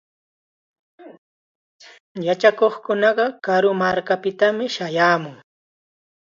Yachakuqkunaqa 2.25 3.25
karu 3.45 3.71
markakunapitam 3.81 4.57
shayaamun. 4.75 5.35